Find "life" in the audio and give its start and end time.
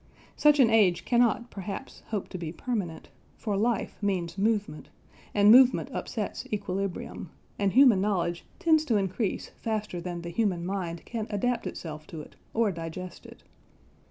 3.55-3.99